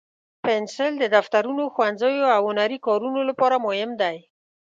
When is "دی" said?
4.01-4.17